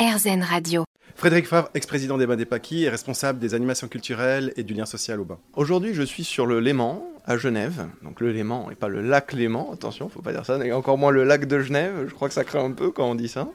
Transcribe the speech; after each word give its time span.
RZN 0.00 0.42
Radio. 0.50 0.84
Frédéric 1.16 1.46
Favre, 1.46 1.68
ex-président 1.74 2.18
des 2.18 2.26
Bains 2.26 2.36
des 2.36 2.44
Paquis 2.46 2.84
et 2.84 2.88
responsable 2.88 3.38
des 3.38 3.54
animations 3.54 3.88
culturelles 3.88 4.52
et 4.56 4.62
du 4.62 4.74
lien 4.74 4.86
social 4.86 5.20
au 5.20 5.24
bain. 5.24 5.38
Aujourd'hui, 5.54 5.94
je 5.94 6.02
suis 6.02 6.24
sur 6.24 6.46
le 6.46 6.60
Léman, 6.60 7.04
à 7.26 7.36
Genève. 7.36 7.86
Donc 8.02 8.20
le 8.20 8.32
Léman 8.32 8.70
et 8.70 8.74
pas 8.74 8.88
le 8.88 9.02
lac 9.02 9.32
Léman, 9.32 9.70
attention, 9.72 10.08
faut 10.08 10.22
pas 10.22 10.32
dire 10.32 10.46
ça, 10.46 10.64
et 10.64 10.72
encore 10.72 10.98
moins 10.98 11.10
le 11.10 11.24
lac 11.24 11.46
de 11.46 11.60
Genève. 11.60 12.06
Je 12.08 12.14
crois 12.14 12.28
que 12.28 12.34
ça 12.34 12.44
craint 12.44 12.64
un 12.64 12.72
peu 12.72 12.90
quand 12.90 13.08
on 13.08 13.14
dit 13.14 13.28
ça. 13.28 13.48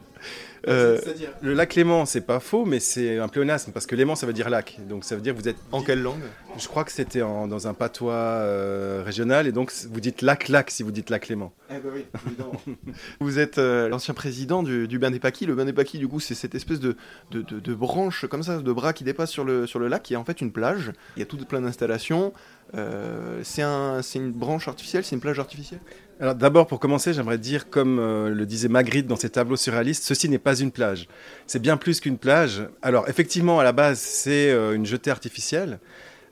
Euh, 0.68 0.98
C'est-à-dire, 1.04 1.30
le 1.44 1.54
lac 1.54 1.76
Léman, 1.76 2.06
c'est 2.08 2.22
pas 2.22 2.40
faux, 2.40 2.66
mais 2.66 2.80
c'est 2.80 3.20
un 3.20 3.28
pléonasme 3.28 3.72
parce 3.72 3.86
que 3.86 3.96
Léman, 3.96 4.16
ça 4.16 4.26
veut 4.26 4.34
dire 4.34 4.50
lac. 4.50 4.80
Donc 4.90 5.04
ça 5.04 5.14
veut 5.16 5.22
dire 5.22 5.36
que 5.36 5.40
vous 5.40 5.48
êtes. 5.48 5.58
En 5.72 5.84
quelle 5.84 6.02
langue? 6.02 6.22
Je 6.58 6.68
crois 6.68 6.84
que 6.84 6.92
c'était 6.92 7.22
en- 7.22 7.48
dans 7.48 7.68
un 7.68 7.76
patois 7.76 8.14
euh, 8.14 9.04
régional 9.06 9.46
et 9.46 9.52
donc 9.52 9.72
vous 9.92 10.00
dites 10.00 10.24
lac-lac 10.24 10.72
si 10.72 10.82
vous 10.82 10.92
dites 10.92 11.12
lac 11.12 11.28
Léman. 11.28 11.52
Eh 11.70 11.74
ben 11.76 11.92
oui, 11.94 12.06
évidemment. 12.28 12.62
Vous 13.20 13.38
êtes 13.40 13.58
euh, 13.60 13.90
l'ancien 13.90 14.14
président 14.16 14.64
du, 14.64 14.88
du 14.88 14.98
Bain 15.00 15.12
des 15.12 15.20
Paquis. 15.20 15.46
Le 15.46 15.54
Bain 15.56 15.66
des 15.66 15.74
Paquis, 15.74 16.00
du 16.00 16.08
coup, 16.08 16.20
c'est 16.20 16.36
cette 16.36 16.56
espèce 16.56 16.80
de, 16.80 16.96
de, 17.32 17.42
de- 17.48 17.60
de 17.60 17.74
branche 17.74 18.26
comme 18.28 18.44
ça, 18.44 18.58
de 18.60 18.72
bras 18.74 18.94
qui 18.94 19.04
dépasse 19.04 19.32
sur 19.32 19.44
le, 19.46 19.66
sur 19.68 19.80
le 19.80 19.88
lac, 19.88 20.04
qui 20.04 20.14
est 20.14 20.18
en 20.18 20.26
fait 20.26 20.42
une 20.42 20.52
plage. 20.52 20.92
Il 21.16 21.20
y 21.20 21.24
a 21.24 21.26
tout 21.26 21.38
plein 21.38 21.62
d'installations. 21.62 22.34
Euh, 22.76 23.40
c'est 23.44 23.62
un, 23.62 24.02
une 24.16 24.32
branche 24.32 24.68
artificielle, 24.68 25.04
c'est 25.06 25.16
une 25.16 25.22
plage 25.22 25.40
artificielle 25.40 25.80
Alors 26.20 26.36
d'abord, 26.36 26.66
pour 26.68 26.80
commencer, 26.80 27.14
j'aimerais 27.14 27.38
dire, 27.38 27.70
comme 27.70 28.00
euh, 28.00 28.30
le 28.30 28.46
disait 28.46 28.68
Magritte 28.70 29.08
dans 29.08 29.16
ses 29.16 29.30
tableaux 29.30 29.56
surréalistes, 29.56 30.04
ceci 30.04 30.28
n'est 30.30 30.40
pas 30.40 30.58
une 30.58 30.72
plage. 30.72 31.08
C'est 31.48 31.62
bien 31.62 31.78
plus 31.78 32.00
qu'une 32.00 32.18
plage. 32.18 32.68
Alors 32.82 33.08
effectivement, 33.08 33.60
à 33.60 33.64
la 33.64 33.72
base, 33.72 34.00
c'est 34.00 34.50
euh, 34.52 34.74
une 34.74 34.86
jetée 34.86 35.12
artificielle. 35.12 35.80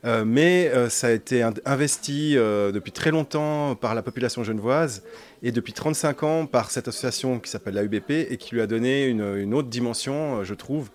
Euh, 0.05 0.25
mais 0.25 0.70
euh, 0.73 0.89
ça 0.89 1.07
a 1.07 1.12
été 1.12 1.43
in- 1.43 1.53
investi 1.66 2.38
euh, 2.38 2.71
depuis 2.73 2.91
très 2.91 3.12
longtemps 3.12 3.75
par 3.75 3.95
la 3.95 4.02
population 4.02 4.43
genevoise 4.43 5.02
et 5.43 5.52
depuis 5.53 5.71
35 5.71 6.23
ans 6.23 6.45
par 6.45 6.71
cette 6.71 6.89
association 6.89 7.39
qui 7.39 7.49
s'appelle 7.49 7.76
la 7.76 7.84
UBP 7.84 8.12
et 8.12 8.38
qui 8.38 8.53
lui 8.55 8.62
a 8.62 8.67
donné 8.67 9.05
une, 9.05 9.53
autre 9.53 9.70
dimension, 9.70 10.43
je 10.43 10.53
trouve, 10.53 10.89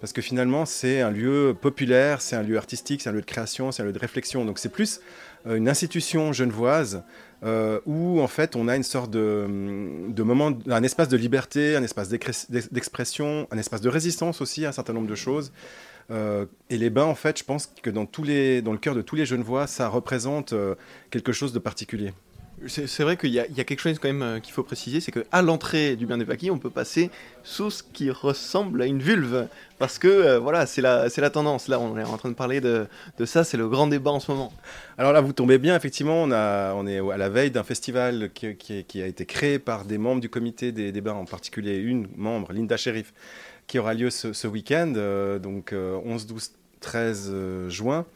parce 0.00 0.12
que 0.14 0.22
finalement 0.22 0.64
c'est 0.64 1.02
un 1.02 1.10
lieu 1.10 1.54
populaire, 1.60 2.22
c'est 2.22 2.36
un 2.36 2.42
lieu 2.42 2.56
artistique, 2.56 3.02
c'est 3.02 3.10
un 3.10 3.12
lieu 3.12 3.20
de 3.20 3.26
création, 3.26 3.70
c'est 3.70 3.82
un 3.82 3.86
lieu 3.86 3.92
de 3.92 3.98
réflexion. 3.98 4.44
Donc 4.46 4.58
c'est 4.58 4.70
plus 4.70 5.00
une 5.46 5.68
institution 5.68 6.32
genevoise 6.32 7.02
où 7.86 8.20
en 8.22 8.28
fait 8.28 8.56
on 8.56 8.68
a 8.68 8.76
une 8.76 8.82
sorte 8.82 9.10
de, 9.10 9.46
de 10.08 10.22
moment, 10.22 10.52
un 10.68 10.82
espace 10.82 11.08
de 11.08 11.16
liberté, 11.18 11.76
un 11.76 11.82
espace 11.82 12.08
d'expression, 12.08 13.46
un 13.50 13.58
espace 13.58 13.82
de 13.82 13.88
résistance 13.90 14.40
aussi 14.40 14.64
à 14.64 14.70
un 14.70 14.72
certain 14.72 14.94
nombre 14.94 15.08
de 15.08 15.14
choses. 15.14 15.52
Euh, 16.10 16.46
et 16.70 16.76
les 16.76 16.90
bains, 16.90 17.04
en 17.04 17.14
fait, 17.14 17.38
je 17.38 17.44
pense 17.44 17.66
que 17.66 17.90
dans, 17.90 18.02
le 18.02 18.76
cœur 18.78 18.94
de 18.94 19.02
tous 19.02 19.16
les 19.16 19.26
Genevois, 19.26 19.66
ça 19.66 19.88
représente 19.88 20.52
euh, 20.52 20.74
quelque 21.10 21.32
chose 21.32 21.52
de 21.52 21.58
particulier. 21.58 22.12
C'est 22.68 23.02
vrai 23.02 23.16
qu'il 23.16 23.30
y, 23.30 23.40
a- 23.40 23.46
quelque 23.46 23.80
chose 23.80 23.98
quand 23.98 24.08
même 24.08 24.22
euh, 24.22 24.40
qu'il 24.40 24.52
faut 24.52 24.62
préciser, 24.62 25.00
c'est 25.00 25.12
qu'à 25.12 25.42
l'entrée 25.42 25.96
du 25.96 26.06
bain 26.06 26.18
des 26.18 26.24
paquis, 26.24 26.50
on 26.50 26.58
peut 26.58 26.70
passer 26.70 27.10
sous 27.42 27.70
ce 27.70 27.82
qui 27.82 28.10
ressemble 28.10 28.82
à 28.82 28.86
une 28.86 29.00
vulve, 29.00 29.48
parce 29.78 29.98
que 29.98 30.08
euh, 30.08 30.38
voilà, 30.38 30.66
c'est 30.66 30.80
la, 30.80 31.30
tendance. 31.30 31.68
Là, 31.68 31.78
on 31.80 31.98
est 31.98 32.04
en 32.04 32.16
train 32.16 32.28
de 32.28 32.34
parler 32.34 32.60
de, 32.60 32.86
ça, 33.24 33.44
c'est 33.44 33.56
le 33.56 33.68
grand 33.68 33.86
débat 33.86 34.10
en 34.10 34.20
ce 34.20 34.30
moment. 34.30 34.52
Alors 34.98 35.12
là, 35.12 35.20
vous 35.20 35.32
tombez 35.32 35.58
bien, 35.58 35.76
effectivement, 35.76 36.22
on, 36.22 36.86
est 36.86 36.98
à 36.98 37.16
la 37.16 37.28
veille 37.28 37.50
d'un 37.50 37.64
festival 37.64 38.30
qui, 38.32 39.02
a 39.02 39.06
été 39.06 39.26
créé 39.26 39.58
par 39.58 39.84
des 39.84 39.98
membres 39.98 40.20
du 40.20 40.28
comité 40.28 40.72
des, 40.72 41.00
bains, 41.00 41.14
en 41.14 41.24
particulier 41.24 41.76
une 41.76 42.08
membre, 42.16 42.52
Linda 42.52 42.76
Sheriff, 42.76 43.12
qui 43.66 43.78
aura 43.78 43.94
lieu 43.94 44.10
ce, 44.10 44.46
week-end, 44.46 44.92
euh, 44.96 45.38
donc 45.38 45.72
euh, 45.72 45.98
11, 46.04 46.26
12, 46.26 46.52
13 46.80 47.30
euh, 47.32 47.68
juin. 47.68 48.06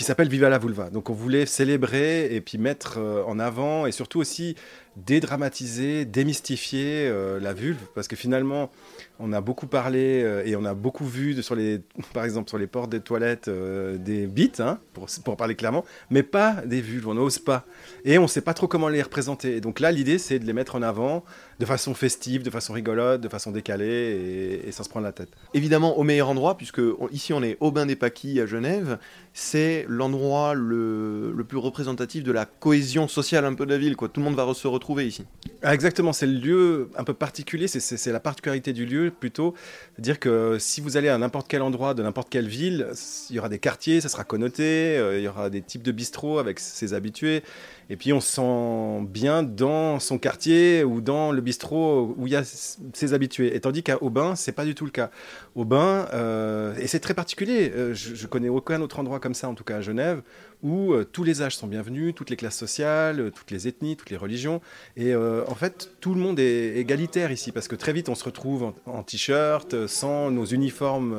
Qui 0.00 0.04
s'appelle 0.04 0.30
Viva 0.30 0.48
la 0.48 0.56
Vulva. 0.56 0.88
Donc 0.88 1.10
on 1.10 1.12
voulait 1.12 1.44
célébrer 1.44 2.34
et 2.34 2.40
puis 2.40 2.56
mettre 2.56 2.94
euh, 2.96 3.22
en 3.26 3.38
avant 3.38 3.84
et 3.84 3.92
surtout 3.92 4.18
aussi 4.18 4.56
dédramatiser, 4.96 6.06
démystifier 6.06 7.06
euh, 7.06 7.38
la 7.38 7.52
vulve 7.52 7.78
parce 7.94 8.08
que 8.08 8.16
finalement 8.16 8.70
on 9.18 9.34
a 9.34 9.42
beaucoup 9.42 9.66
parlé 9.66 10.22
euh, 10.24 10.42
et 10.46 10.56
on 10.56 10.64
a 10.64 10.72
beaucoup 10.72 11.04
vu 11.04 11.42
sur 11.42 11.54
les, 11.54 11.82
par 12.14 12.24
exemple 12.24 12.48
sur 12.48 12.56
les 12.56 12.66
portes 12.66 12.88
des 12.88 13.00
toilettes 13.00 13.50
des 13.50 14.26
bites, 14.26 14.60
hein, 14.60 14.80
pour, 14.94 15.06
pour 15.22 15.36
parler 15.36 15.54
clairement, 15.54 15.84
mais 16.08 16.22
pas 16.22 16.62
des 16.64 16.80
vulves, 16.80 17.06
on 17.06 17.14
n'ose 17.14 17.38
pas. 17.38 17.66
Et 18.06 18.16
on 18.16 18.22
ne 18.22 18.26
sait 18.26 18.40
pas 18.40 18.54
trop 18.54 18.68
comment 18.68 18.88
les 18.88 19.02
représenter. 19.02 19.60
Donc 19.60 19.80
là 19.80 19.92
l'idée 19.92 20.16
c'est 20.16 20.38
de 20.38 20.46
les 20.46 20.54
mettre 20.54 20.76
en 20.76 20.82
avant 20.82 21.24
de 21.58 21.66
façon 21.66 21.92
festive, 21.92 22.42
de 22.42 22.48
façon 22.48 22.72
rigolote, 22.72 23.20
de 23.20 23.28
façon 23.28 23.50
décalée 23.50 24.62
et, 24.64 24.68
et 24.68 24.72
sans 24.72 24.82
se 24.82 24.88
prendre 24.88 25.04
la 25.04 25.12
tête. 25.12 25.28
Évidemment, 25.52 25.98
au 25.98 26.04
meilleur 26.04 26.30
endroit, 26.30 26.56
puisque 26.56 26.80
ici 27.12 27.34
on 27.34 27.42
est 27.42 27.58
au 27.60 27.70
bain 27.70 27.84
des 27.84 27.96
paquis 27.96 28.40
à 28.40 28.46
Genève, 28.46 28.98
c'est 29.34 29.84
l'endroit 29.90 30.54
le, 30.54 31.34
plus 31.48 31.58
représentatif 31.58 32.22
de 32.22 32.30
la 32.30 32.44
cohésion 32.44 33.08
sociale 33.08 33.44
un 33.44 33.54
peu 33.54 33.66
de 33.66 33.70
la 33.70 33.78
ville. 33.78 33.96
Quoi. 33.96 34.08
Tout 34.08 34.20
le 34.20 34.24
monde 34.24 34.36
va 34.36 34.54
se 34.54 34.68
retrouver 34.68 35.06
ici. 35.06 35.24
Ah, 35.62 35.74
exactement, 35.74 36.12
c'est 36.12 36.26
le 36.26 36.38
lieu 36.38 36.90
un 36.96 37.02
peu 37.02 37.12
particulier, 37.12 37.66
c'est- 37.66 38.06
la 38.12 38.20
particularité 38.20 38.72
du 38.72 38.86
lieu 38.86 39.10
plutôt. 39.10 39.54
C'est-à-dire 39.94 40.20
que 40.20 40.56
si 40.60 40.80
vous 40.80 40.96
allez 40.96 41.08
à 41.08 41.18
n'importe 41.18 41.48
quel 41.48 41.62
endroit 41.62 41.94
de 41.94 42.02
n'importe 42.02 42.28
quelle 42.30 42.46
ville, 42.46 42.88
il 43.30 43.36
y 43.36 43.38
aura 43.40 43.48
des 43.48 43.58
quartiers, 43.58 44.00
ça 44.00 44.08
sera 44.08 44.22
connoté, 44.22 44.96
euh, 44.96 45.18
il 45.18 45.24
y 45.24 45.28
aura 45.28 45.50
des 45.50 45.60
types 45.60 45.82
de 45.82 45.92
bistrots 45.92 46.38
avec 46.38 46.60
ses 46.60 46.94
habitués, 46.94 47.42
et 47.90 47.96
puis 47.96 48.12
on 48.12 48.20
se 48.20 48.32
sent 48.32 49.06
bien 49.08 49.42
dans 49.42 49.98
son 49.98 50.18
quartier 50.18 50.84
ou 50.84 51.00
dans 51.00 51.32
le 51.32 51.40
bistrot 51.40 52.14
où 52.16 52.26
il 52.28 52.32
y 52.32 52.36
a 52.36 52.44
ses 52.44 53.12
habitués. 53.12 53.54
Et 53.56 53.60
tandis 53.60 53.82
qu'à 53.82 54.02
Aubin, 54.02 54.36
c'est 54.36 54.52
pas 54.52 54.64
du 54.64 54.74
tout 54.76 54.84
le 54.84 54.92
cas. 54.92 55.10
Aubin, 55.56 56.06
euh, 56.14 56.74
et 56.78 56.86
c'est 56.86 57.00
très 57.00 57.14
particulier, 57.14 57.72
euh, 57.74 57.92
je, 57.92 58.14
je 58.14 58.26
connais 58.28 58.48
aucun 58.48 58.80
autre 58.80 59.00
endroit 59.00 59.18
comme 59.18 59.34
ça, 59.34 59.48
en 59.48 59.54
tout 59.54 59.64
cas 59.64 59.79
Genève, 59.82 60.22
où 60.62 60.92
euh, 60.92 61.04
tous 61.04 61.24
les 61.24 61.42
âges 61.42 61.56
sont 61.56 61.66
bienvenus, 61.66 62.14
toutes 62.14 62.30
les 62.30 62.36
classes 62.36 62.56
sociales, 62.58 63.20
euh, 63.20 63.30
toutes 63.30 63.50
les 63.50 63.66
ethnies, 63.66 63.96
toutes 63.96 64.10
les 64.10 64.16
religions. 64.16 64.60
Et 64.96 65.14
euh, 65.14 65.42
en 65.48 65.54
fait, 65.54 65.90
tout 66.00 66.14
le 66.14 66.20
monde 66.20 66.38
est 66.38 66.76
égalitaire 66.76 67.32
ici, 67.32 67.52
parce 67.52 67.68
que 67.68 67.76
très 67.76 67.92
vite, 67.92 68.08
on 68.08 68.14
se 68.14 68.24
retrouve 68.24 68.72
en, 68.86 69.02
t-shirt, 69.02 69.86
sans 69.86 70.30
nos 70.30 70.44
uniformes 70.44 71.16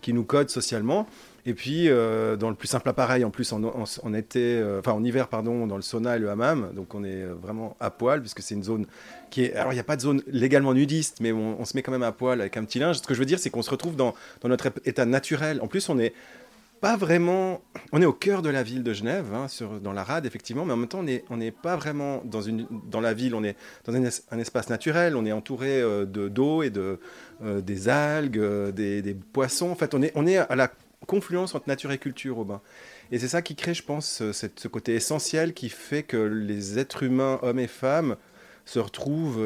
qui 0.00 0.12
nous 0.12 0.24
codent 0.24 0.50
socialement. 0.50 1.06
Et 1.44 1.54
puis, 1.54 1.88
dans 1.88 2.50
le 2.50 2.54
plus 2.54 2.68
simple 2.68 2.88
appareil, 2.88 3.24
en 3.24 3.30
plus, 3.30 3.52
en, 3.52 3.62
en- 3.64 3.82
enfin 3.82 4.92
en 4.92 5.04
hiver, 5.04 5.28
pardon, 5.28 5.66
dans 5.66 5.76
le 5.76 5.82
sauna 5.82 6.16
et 6.16 6.18
le 6.18 6.30
hammam. 6.30 6.70
Donc, 6.74 6.94
on 6.94 7.04
est 7.04 7.24
vraiment 7.24 7.76
à 7.80 7.90
poil, 7.90 8.20
puisque 8.20 8.42
c'est 8.42 8.54
une 8.54 8.62
zone 8.62 8.86
qui 9.30 9.44
est. 9.44 9.54
Alors, 9.54 9.72
il 9.72 9.76
n'y 9.76 9.80
a 9.80 9.84
pas 9.84 9.96
de 9.96 10.02
zone 10.02 10.22
légalement 10.26 10.74
nudiste, 10.74 11.18
mais 11.20 11.32
on, 11.32 11.64
se 11.64 11.76
met 11.76 11.82
quand 11.82 11.92
même 11.92 12.02
à 12.02 12.12
poil 12.12 12.40
avec 12.40 12.56
un 12.56 12.64
petit 12.64 12.78
linge. 12.78 12.98
Ce 12.98 13.02
que 13.02 13.14
je 13.14 13.18
veux 13.18 13.26
dire, 13.26 13.38
c'est 13.38 13.50
qu'on 13.50 13.62
se 13.62 13.70
retrouve 13.70 13.96
dans 13.96 14.14
notre 14.44 14.70
état 14.84 15.06
naturel. 15.06 15.60
En 15.62 15.66
plus, 15.68 15.88
on 15.88 15.98
est 15.98 16.12
pas 16.82 16.96
vraiment. 16.96 17.62
On 17.92 18.02
est 18.02 18.06
au 18.06 18.12
cœur 18.12 18.42
de 18.42 18.50
la 18.50 18.64
ville 18.64 18.82
de 18.82 18.92
Genève, 18.92 19.32
hein, 19.32 19.46
sur, 19.46 19.80
dans 19.80 19.92
la 19.92 20.02
rade, 20.02 20.26
effectivement, 20.26 20.64
mais 20.64 20.72
en 20.72 20.76
même 20.76 20.88
temps, 20.88 21.04
on 21.30 21.36
n'est 21.36 21.50
pas 21.52 21.76
vraiment 21.76 22.22
dans, 22.24 22.42
une, 22.42 22.66
dans 22.90 23.00
la 23.00 23.14
ville, 23.14 23.36
on 23.36 23.44
est 23.44 23.56
dans 23.84 23.94
un, 23.94 24.02
es- 24.02 24.22
un 24.32 24.38
espace 24.40 24.68
naturel, 24.68 25.14
on 25.16 25.24
est 25.24 25.30
entouré 25.30 25.80
euh, 25.80 26.04
de- 26.04 26.28
d'eau 26.28 26.64
et 26.64 26.70
de, 26.70 26.98
euh, 27.44 27.60
des 27.60 27.88
algues, 27.88 28.36
euh, 28.38 28.72
des, 28.72 29.00
des 29.00 29.14
poissons. 29.14 29.70
En 29.70 29.76
fait, 29.76 29.94
on 29.94 30.02
est, 30.02 30.10
on 30.16 30.26
est 30.26 30.38
à 30.38 30.56
la 30.56 30.72
confluence 31.06 31.54
entre 31.54 31.68
nature 31.68 31.92
et 31.92 31.98
culture 31.98 32.38
au 32.38 32.44
bain. 32.44 32.60
Et 33.12 33.18
c'est 33.20 33.28
ça 33.28 33.42
qui 33.42 33.54
crée, 33.54 33.74
je 33.74 33.84
pense, 33.84 34.22
ce 34.32 34.68
côté 34.68 34.94
essentiel 34.94 35.54
qui 35.54 35.68
fait 35.68 36.02
que 36.02 36.16
les 36.16 36.80
êtres 36.80 37.04
humains, 37.04 37.38
hommes 37.42 37.60
et 37.60 37.68
femmes, 37.68 38.16
se 38.64 38.78
retrouvent 38.80 39.40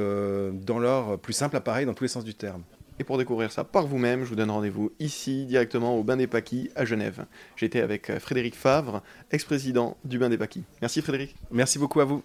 dans 0.53 0.79
leur 0.79 1.19
plus 1.19 1.33
simple 1.33 1.57
appareil, 1.57 1.85
dans 1.87 1.95
tous 1.95 2.05
les 2.05 2.09
sens 2.09 2.25
du 2.25 2.35
terme. 2.35 2.63
Et 2.99 3.05
pour 3.05 3.19
découvrir 3.19 3.53
ça 3.53 3.65
par 3.65 3.87
vous-même, 3.87 4.25
je 4.25 4.31
vous 4.31 4.37
donne 4.37 4.51
rendez-vous 4.51 4.93
ici, 4.99 5.45
directement 5.45 5.97
au 5.97 6.03
bain 6.03 6.17
des 6.17 6.27
paquis 6.27 6.71
à 6.77 6.84
Genève. 6.84 7.27
J'étais 7.57 7.81
avec 7.81 8.11
euh, 8.11 8.19
Frédéric 8.19 8.55
Favre, 8.55 9.03
ex-président 9.31 9.97
du 10.05 10.19
bain 10.19 10.31
des 10.31 10.39
paquis. 10.39 10.65
Merci 10.81 11.03
Frédéric. 11.03 11.34
Merci 11.51 11.79
beaucoup 11.79 12.01
à 12.01 12.05
vous. 12.05 12.23